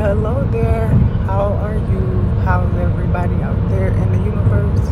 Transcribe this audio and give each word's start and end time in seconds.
hello 0.00 0.42
there. 0.50 0.88
How 1.26 1.52
are 1.60 1.76
you? 1.76 2.00
How's 2.42 2.74
everybody 2.76 3.34
out 3.42 3.68
there 3.68 3.88
in 3.88 4.12
the 4.12 4.18
universe? 4.24 4.90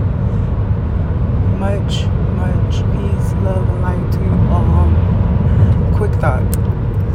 Much, 1.56 2.04
much 2.36 2.74
peace, 2.92 3.32
love, 3.40 3.66
and 3.70 3.80
light 3.80 4.12
to 4.12 4.18
you 4.20 4.30
all. 4.52 5.96
Quick 5.96 6.12
thought. 6.20 6.44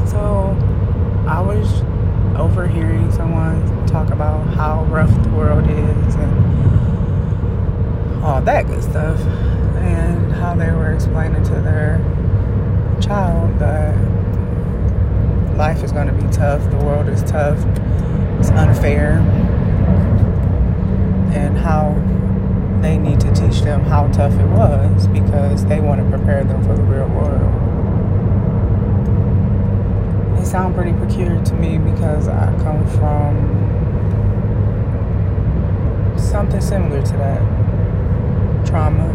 So, 0.10 0.58
I 1.28 1.40
was 1.40 1.83
overhearing 2.35 3.12
someone 3.12 3.85
talk 3.85 4.10
about 4.10 4.41
how 4.55 4.85
rough 4.85 5.13
the 5.21 5.29
world 5.29 5.69
is 5.69 6.15
and 6.15 6.33
all 8.23 8.41
that 8.41 8.65
good 8.65 8.81
stuff, 8.81 9.19
and 9.78 10.33
how 10.33 10.55
they 10.55 10.71
were 10.71 10.94
explaining 10.94 11.44
to 11.44 11.62
their 11.62 11.99
child 12.99 13.60
that 13.60 13.96
life 15.55 15.83
is 15.83 15.91
going 15.91 16.07
to 16.07 16.13
be 16.13 16.23
tough, 16.34 16.70
the 16.70 16.78
world 16.78 17.08
is 17.08 17.23
tough, 17.23 17.58
it's 18.40 18.50
unfair, 18.50 19.20
and 21.34 21.58
how 21.58 21.94
they 22.82 22.98
need 22.98 23.20
to 23.22 23.34
teach 23.34 23.62
them 23.62 23.82
how 23.82 24.08
tough 24.08 24.34
it 24.34 24.48
was 24.48 25.08
because 25.08 25.64
they 25.66 25.80
want 25.80 26.02
to 26.02 26.10
prepare 26.18 26.44
them 26.44 26.62
for 26.64 26.76
the 26.76 26.84
real 26.84 27.08
world. 27.08 27.50
It 30.38 30.46
sounds 30.46 30.76
pretty 30.76 30.91
peculiar 30.91 31.41
to 31.46 31.54
me 31.54 31.77
because 31.77 32.27
I 32.27 32.52
come 32.62 32.86
from 32.98 33.74
something 36.18 36.60
similar 36.60 37.02
to 37.02 37.13
that. 37.13 37.41
Trauma, 38.68 39.08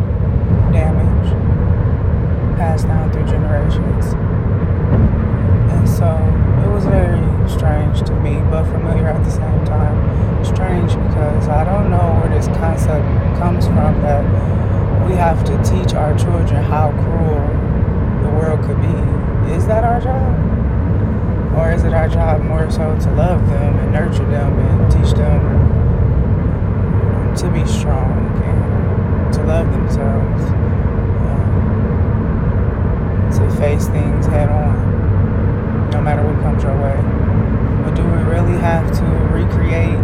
damage, 0.73 1.29
passed 2.57 2.87
down 2.87 3.13
through 3.13 3.27
generations. 3.27 4.15
And 5.75 5.89
so 5.89 6.07
it 6.65 6.71
was 6.73 6.85
very 6.87 7.21
strange 7.49 8.01
to 8.07 8.15
me, 8.21 8.41
but 8.51 8.65
familiar 8.89 9.09
at 9.09 9.23
the 9.25 9.31
same 9.31 9.65
time. 9.67 10.45
Strange 10.45 10.93
because 10.93 11.49
I 11.49 11.65
don't 11.65 11.91
know 11.91 12.21
where 12.21 12.31
this 12.31 12.47
concept 12.59 13.05
comes 13.39 13.67
from 13.67 14.01
that 14.03 14.25
we 15.07 15.15
have 15.15 15.45
to 15.45 15.57
teach 15.63 15.95
our 15.95 16.17
children 16.17 16.63
how 16.65 16.93
cruel 16.93 17.47
the 18.23 18.31
world 18.37 18.63
could 18.65 18.81
be. 18.81 18.95
Is 19.55 19.67
that 19.67 19.85
our 19.85 20.01
job? 20.01 20.35
Or 21.57 21.73
is 21.73 21.85
it 21.85 21.93
our 21.93 22.09
job 22.09 22.43
more 22.43 22.71
so 22.71 22.99
to 22.99 23.11
love 23.13 23.47
them 23.49 23.79
and 23.79 23.93
nurture 23.93 24.25
them 24.31 24.59
and 24.59 24.91
teach 24.93 25.13
them 25.15 25.41
to 27.37 27.51
be 27.51 27.67
strong 27.67 28.13
and 28.45 29.35
to 29.35 29.43
love 29.43 29.71
themselves, 29.71 30.45
um, 31.29 31.51
to 33.33 33.51
face 33.59 33.89
things 33.89 34.27
head 34.27 34.49
on? 34.49 34.89
no 35.91 36.03
matter 36.03 36.23
what 36.23 36.41
comes 36.43 36.63
your 36.63 36.77
way. 36.81 37.08
Really 38.49 38.61
have 38.63 38.91
to 38.97 39.05
recreate 39.05 40.01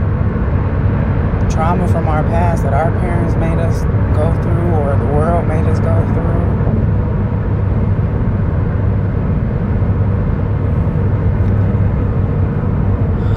trauma 1.51 1.89
from 1.89 2.09
our 2.09 2.23
past 2.25 2.63
that 2.63 2.75
our 2.75 2.91
parents 3.01 3.35
made 3.37 3.59
us 3.59 3.85
go 4.15 4.31
through 4.43 4.71
or 4.75 4.97
the 4.99 5.07
world 5.07 5.49
made 5.49 5.65
us 5.65 5.81
go 5.81 5.97
through? 6.13 6.45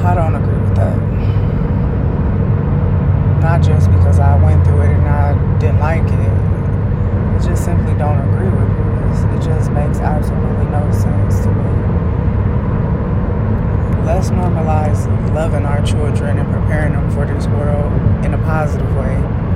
I 0.03 0.13
don't 0.13 0.35
agree 0.35 0.59
with 0.59 0.75
that. 0.75 0.97
Not 3.41 3.61
just 3.63 3.89
because 3.89 4.19
I 4.19 4.35
went 4.43 4.65
through 4.65 4.81
it 4.81 4.89
and 4.89 5.07
I 5.07 5.57
didn't 5.59 5.79
like 5.79 6.03
it. 6.03 6.11
I 6.11 7.39
just 7.47 7.63
simply 7.63 7.93
don't 7.93 8.19
agree 8.27 8.49
with 8.49 9.31
it. 9.31 9.37
It 9.37 9.41
just 9.41 9.71
makes 9.71 9.99
absolutely 9.99 10.65
no 10.65 10.91
sense 10.91 11.45
to 11.45 11.51
me 11.51 11.76
let's 14.07 14.29
normalize 14.29 15.05
loving 15.35 15.65
our 15.65 15.85
children 15.85 16.39
and 16.39 16.49
preparing 16.49 16.93
them 16.93 17.11
for 17.11 17.25
this 17.25 17.45
world 17.47 17.91
in 18.23 18.33
a 18.33 18.37
positive 18.37 18.87
way 18.95 19.46